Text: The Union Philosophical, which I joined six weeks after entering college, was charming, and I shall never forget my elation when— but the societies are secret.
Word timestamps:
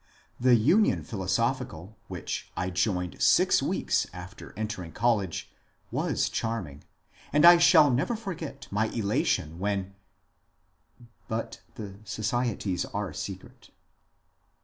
The 0.39 0.55
Union 0.55 1.03
Philosophical, 1.03 1.95
which 2.07 2.49
I 2.57 2.71
joined 2.71 3.21
six 3.21 3.61
weeks 3.61 4.07
after 4.11 4.51
entering 4.57 4.93
college, 4.93 5.51
was 5.91 6.27
charming, 6.27 6.83
and 7.31 7.45
I 7.45 7.59
shall 7.59 7.91
never 7.91 8.15
forget 8.15 8.67
my 8.71 8.87
elation 8.87 9.59
when— 9.59 9.93
but 11.29 11.61
the 11.75 11.99
societies 12.03 12.83
are 12.85 13.13
secret. 13.13 13.69